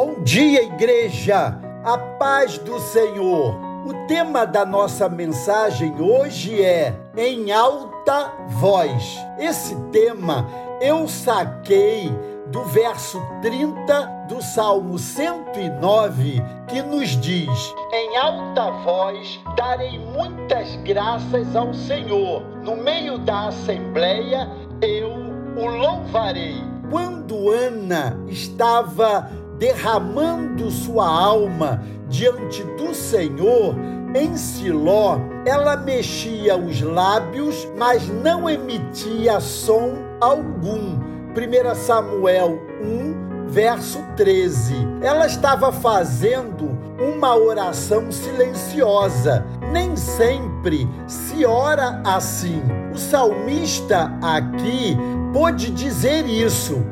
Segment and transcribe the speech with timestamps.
[0.00, 1.58] Bom dia, igreja!
[1.82, 3.58] A paz do Senhor.
[3.84, 9.18] O tema da nossa mensagem hoje é Em Alta Voz.
[9.40, 10.46] Esse tema
[10.80, 12.12] eu saquei
[12.46, 21.56] do verso 30 do Salmo 109, que nos diz: Em alta voz darei muitas graças
[21.56, 24.48] ao Senhor, no meio da assembleia
[24.80, 25.10] eu
[25.60, 26.62] o louvarei.
[26.88, 29.28] Quando Ana estava
[29.58, 33.74] derramando sua alma diante do Senhor,
[34.14, 40.96] em Siló, ela mexia os lábios, mas não emitia som algum.
[41.36, 44.74] 1 Samuel 1, verso 13.
[45.02, 49.44] Ela estava fazendo uma oração silenciosa.
[49.72, 52.62] Nem sempre se ora assim.
[52.92, 54.96] O salmista aqui
[55.32, 56.82] pôde dizer isso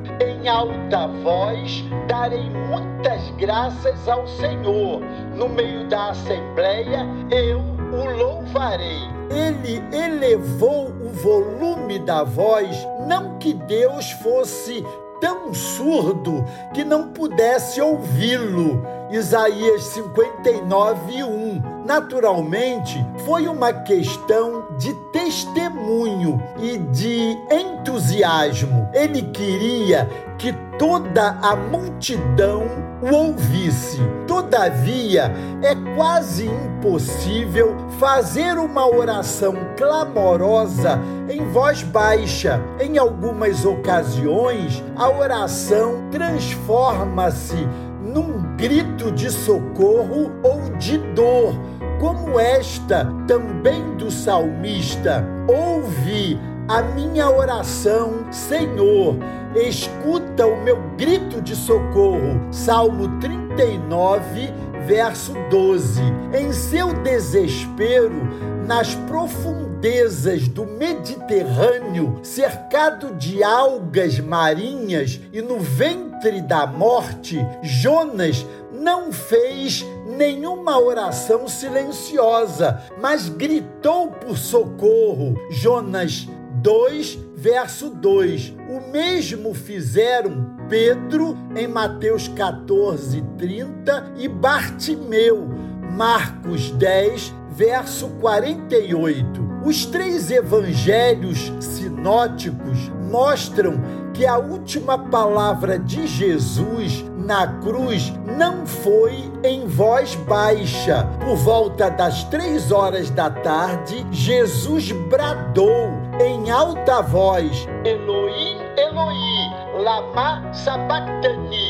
[0.47, 5.01] em alta voz darei muitas graças ao Senhor.
[5.35, 9.01] No meio da assembleia eu o louvarei.
[9.29, 14.85] Ele elevou o volume da voz, não que Deus fosse
[15.21, 18.87] tão surdo que não pudesse ouvi-lo.
[19.11, 21.63] Isaías 59, 1.
[21.85, 28.91] Naturalmente, foi uma questão de testemunho e de entusiasmo.
[28.93, 30.09] Ele queria
[30.47, 32.63] que toda a multidão
[33.03, 33.99] o ouvisse.
[34.29, 42.61] Todavia, é quase impossível fazer uma oração clamorosa em voz baixa.
[42.79, 47.67] Em algumas ocasiões, a oração transforma-se
[48.01, 51.59] num grito de socorro ou de dor,
[51.99, 55.25] como esta também do salmista.
[55.49, 59.17] Ouve a minha oração, Senhor,
[59.55, 62.41] escuta o meu grito de socorro.
[62.51, 64.53] Salmo 39,
[64.85, 66.03] verso 12.
[66.37, 68.29] Em seu desespero,
[68.67, 79.13] nas profundezas do Mediterrâneo, cercado de algas marinhas e no ventre da morte, Jonas não
[79.13, 85.37] fez nenhuma oração silenciosa, mas gritou por socorro.
[85.51, 86.29] Jonas
[86.63, 88.55] 2, verso 2.
[88.69, 95.49] O mesmo fizeram Pedro em Mateus 14, 30 e Bartimeu,
[95.93, 99.47] Marcos 10, verso 48.
[99.65, 103.75] Os três evangelhos sinóticos mostram
[104.13, 111.05] que a última palavra de Jesus na cruz não foi em voz baixa.
[111.25, 115.91] Por volta das três horas da tarde, Jesus bradou
[116.25, 121.67] em alta voz: Eloí, Eloí, lama sabachthani.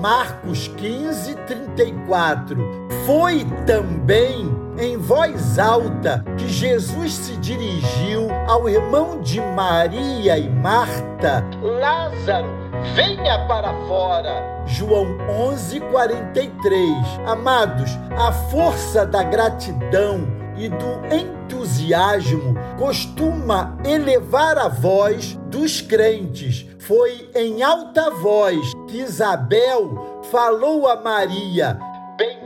[0.00, 2.56] Marcos 15, 34.
[3.04, 11.44] Foi também em voz alta que Jesus se dirigiu ao irmão de Maria e Marta:
[11.60, 14.64] Lázaro, venha para fora.
[14.66, 16.96] João 11, 43.
[17.26, 20.26] Amados, a força da gratidão
[20.56, 26.66] e do entusiasmo costuma elevar a voz dos crentes.
[26.78, 31.78] Foi em alta voz que Isabel falou a Maria: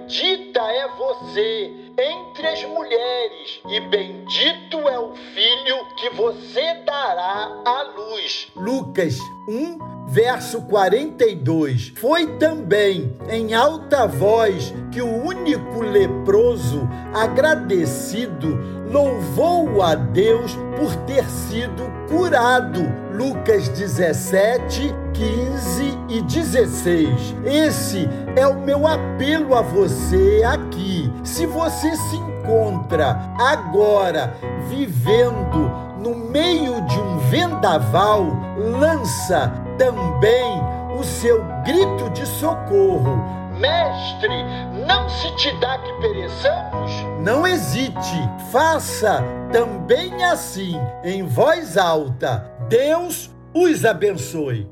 [0.05, 7.83] Bendita é você entre as mulheres, e bendito é o filho que você dará à
[7.97, 8.49] luz.
[8.55, 9.79] Lucas 1,
[10.09, 11.95] verso 42.
[11.97, 18.59] Foi também em alta voz que o único leproso, agradecido,
[18.91, 22.83] louvou a Deus por ter sido curado.
[23.11, 27.37] Lucas 17, 15 e 16.
[27.45, 31.11] Esse é o meu apelo a você aqui.
[31.23, 34.35] Se você se encontra agora
[34.69, 38.27] vivendo no meio de um vendaval,
[38.59, 40.61] lança também
[40.99, 43.17] o seu grito de socorro.
[43.59, 44.45] Mestre,
[44.87, 46.91] não se te dá que pereçamos?
[47.21, 49.23] Não hesite, faça
[49.53, 52.51] também assim, em voz alta.
[52.69, 54.69] Deus os abençoe.